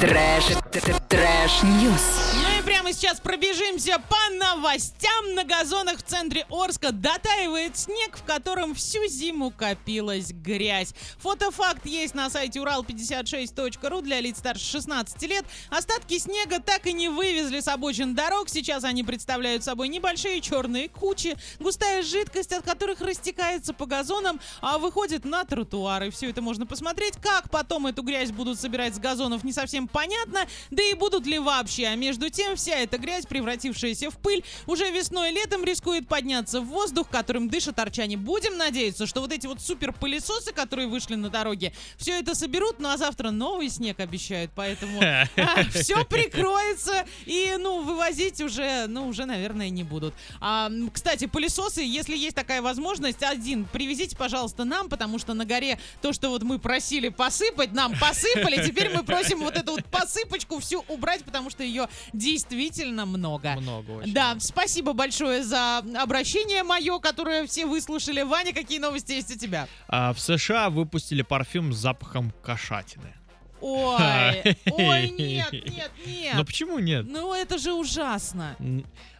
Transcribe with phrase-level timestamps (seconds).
[0.00, 0.44] Трэш,
[1.08, 2.06] трэш-news.
[2.32, 5.34] Ну и сейчас пробежимся по новостям.
[5.34, 10.94] На газонах в центре Орска дотаивает снег, в котором всю зиму копилась грязь.
[11.18, 15.44] Фотофакт есть на сайте урал56.ру для лиц старше 16 лет.
[15.70, 18.48] Остатки снега так и не вывезли с обочин дорог.
[18.48, 24.78] Сейчас они представляют собой небольшие черные кучи, густая жидкость, от которых растекается по газонам, а
[24.78, 26.10] выходит на тротуары.
[26.10, 27.14] Все это можно посмотреть.
[27.22, 30.40] Как потом эту грязь будут собирать с газонов, не совсем понятно.
[30.70, 31.86] Да и будут ли вообще.
[31.86, 36.60] А между тем, вся эта грязь, превратившаяся в пыль, уже весной и летом рискует подняться
[36.60, 38.16] в воздух, которым дышат арчане.
[38.16, 42.78] Будем надеяться, что вот эти вот супер пылесосы, которые вышли на дороге, все это соберут,
[42.78, 45.00] ну а завтра новый снег обещают, поэтому
[45.74, 50.14] все прикроется и, ну, вывозить уже, ну, уже, наверное, не будут.
[50.40, 55.78] А, кстати, пылесосы, если есть такая возможность, один, привезите, пожалуйста, нам, потому что на горе
[56.00, 60.58] то, что вот мы просили посыпать, нам посыпали, теперь мы просим вот эту вот посыпочку
[60.60, 63.56] всю убрать, потому что ее действительно много.
[63.56, 64.12] Много очень.
[64.12, 68.22] Да, спасибо большое за обращение мое, которое все выслушали.
[68.22, 69.68] Ваня, какие новости есть у тебя?
[69.88, 73.14] А, в США выпустили парфюм с запахом кошатины.
[73.60, 76.34] Ой, ой, нет, нет, нет.
[76.34, 77.06] Но почему нет?
[77.06, 78.56] Ну это же ужасно.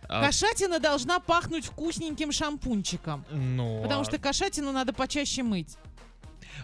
[0.09, 3.25] А, Кошатина должна пахнуть вкусненьким шампунчиком.
[3.31, 5.77] ну, Потому а, что кошатину надо почаще мыть.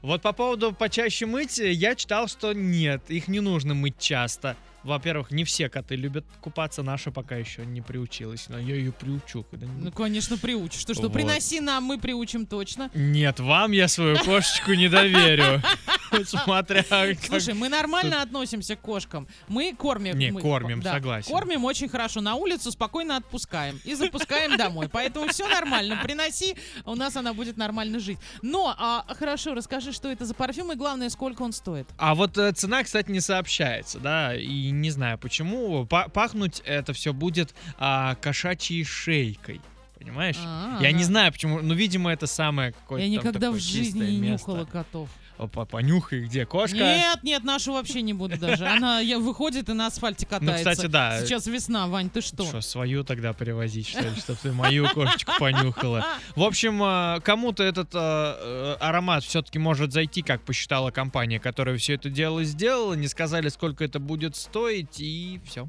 [0.02, 4.56] Вот по поводу почаще мыть, я читал, что нет, их не нужно мыть часто.
[4.82, 9.44] Во-первых, не все коты любят купаться, наша пока еще не приучилась, но я ее приучу.
[9.50, 10.80] когда Ну, конечно, приучишь.
[10.80, 11.12] Что, что, Вот.
[11.12, 12.88] приноси нам, мы приучим точно.
[12.94, 15.60] Нет, вам я свою кошечку не доверю.
[16.44, 16.84] Смотря.
[17.24, 19.26] Слушай, мы нормально относимся к кошкам.
[19.48, 20.18] Мы кормим.
[20.18, 21.30] Не, кормим, согласен.
[21.30, 22.20] Кормим очень хорошо.
[22.20, 23.80] На улицу спокойно отпускаем.
[23.84, 24.88] И запускаем домой.
[24.88, 26.00] Поэтому все нормально.
[26.02, 28.18] Приноси, у нас она будет нормально жить.
[28.42, 31.86] Но, а, хорошо, расскажи, что это за парфюм и главное, сколько он стоит.
[31.98, 35.86] А вот э, цена, кстати, не сообщается, да, и не знаю почему.
[35.86, 39.60] Па- пахнуть это все будет а, кошачьей шейкой.
[39.98, 40.36] Понимаешь?
[40.38, 41.60] А, Я не знаю, почему.
[41.60, 43.04] Ну, видимо, это самое какое-то.
[43.04, 45.08] Я никогда в жизни не нюхала котов.
[45.38, 46.76] Опа, понюхай, где кошка.
[46.76, 48.66] Нет, нет, нашу вообще не буду даже.
[48.66, 50.64] Она я, выходит и на асфальте катается.
[50.64, 51.20] Ну, кстати, да.
[51.20, 52.44] Сейчас весна, Вань, ты что?
[52.44, 56.06] Что, свою тогда привозить, что ли, чтобы ты мою кошечку понюхала?
[56.34, 61.76] В общем, э, кому-то этот э, э, аромат все-таки может зайти, как посчитала компания, которая
[61.76, 62.94] все это дело сделала.
[62.94, 65.68] Не сказали, сколько это будет стоить, и все.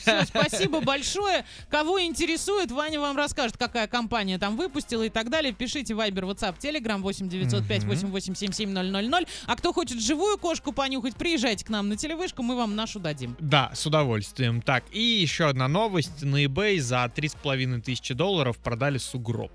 [0.00, 1.44] Все, спасибо большое.
[1.70, 5.52] Кого интересует, Ваня вам расскажет, какая компания там выпустила и так далее.
[5.52, 9.26] Пишите Viber, WhatsApp, Telegram 8 905 8877 000.
[9.46, 13.36] А кто хочет живую кошку понюхать, приезжайте к нам на телевышку, мы вам нашу дадим.
[13.38, 14.62] Да, с удовольствием.
[14.62, 16.22] Так, и еще одна новость.
[16.22, 19.52] На eBay за 3,5 тысячи долларов продали сугроб.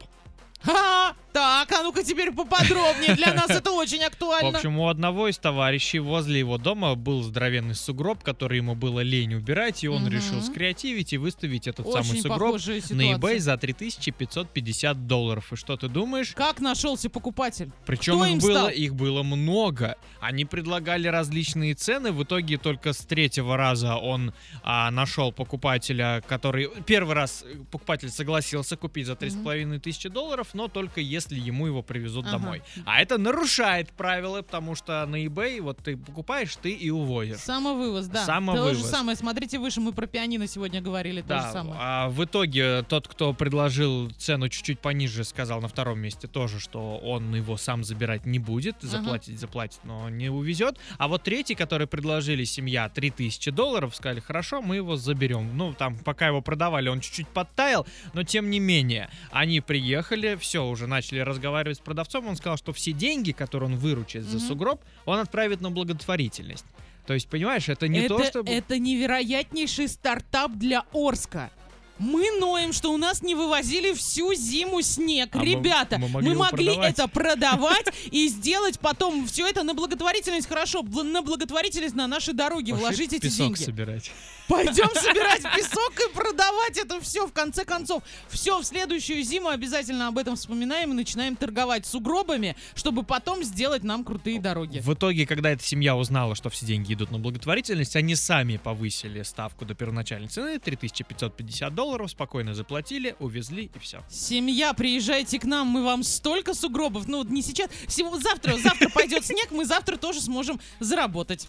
[0.63, 1.15] Ха!
[1.41, 3.15] Так, а ну-ка теперь поподробнее.
[3.15, 4.57] Для нас это очень В актуально.
[4.59, 9.33] общем, у одного из товарищей возле его дома был здоровенный сугроб, который ему было лень
[9.33, 10.11] убирать, и он Мгм.
[10.11, 15.51] решил скреативить и выставить этот самый Очень сугроб похожая на eBay за 3550 долларов.
[15.51, 16.33] И что ты думаешь?
[16.35, 17.71] Как нашелся покупатель?
[17.87, 18.69] Причем Кто их им было, стал?
[18.69, 19.95] их было много.
[20.19, 22.11] Они предлагали различные цены.
[22.11, 24.31] В итоге только с третьего раза он
[24.63, 26.69] а, нашел покупателя, который...
[26.85, 31.81] Первый раз э, покупатель согласился купить за 3,5 тысячи долларов, но только если ему его
[31.81, 32.37] привезут Ага.
[32.37, 32.61] домой.
[32.85, 37.37] А это нарушает правила, потому что на eBay вот ты покупаешь, ты и увозишь.
[37.37, 38.25] Самовывоз, да.
[38.25, 38.69] Самовывоз.
[38.69, 39.15] То же самое.
[39.17, 41.21] Смотрите выше, мы про пианино сегодня говорили.
[41.21, 41.75] То же Да, самое.
[41.79, 46.97] а в итоге тот, кто предложил цену чуть-чуть пониже, сказал на втором месте тоже, что
[46.97, 50.77] он его сам забирать не будет, заплатить заплатит, но не увезет.
[50.97, 55.55] А вот третий, который предложили семья 3000 долларов, сказали, хорошо, мы его заберем.
[55.57, 60.65] Ну, там, пока его продавали, он чуть-чуть подтаял, но тем не менее, они приехали, все,
[60.65, 64.81] уже начали разговаривать с продавцом, он сказал, что все деньги, которые он выручит за сугроб,
[65.05, 66.65] он отправит на благотворительность.
[67.05, 68.51] То есть, понимаешь, это не это, то, чтобы...
[68.51, 71.51] это невероятнейший стартап для Орска.
[72.01, 75.29] Мы ноем, что у нас не вывозили всю зиму снег.
[75.35, 76.93] А мы- Ребята, мы мы могли могли, его продавать.
[76.93, 80.47] это продавать и сделать потом все это на благотворительность.
[80.47, 83.63] Хорошо, на благотворительность на наши дороги Пошли вложить эти песок деньги.
[83.63, 84.11] собирать.
[84.47, 87.27] Пойдем собирать песок и продавать это все.
[87.27, 92.55] В конце концов, все в следующую зиму обязательно об этом вспоминаем и начинаем торговать сугробами,
[92.73, 94.79] чтобы потом сделать нам крутые дороги.
[94.79, 99.21] В итоге, когда эта семья узнала, что все деньги идут на благотворительность, они сами повысили
[99.21, 104.03] ставку до первоначальной цены, 3550 долларов, спокойно заплатили, увезли и все.
[104.09, 107.07] Семья, приезжайте к нам, мы вам столько сугробов.
[107.07, 111.47] Ну, не сейчас, всего завтра, завтра пойдет снег, мы завтра тоже сможем заработать.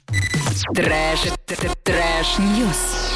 [0.74, 1.20] Трэш,
[1.84, 3.10] трэш-ньюс.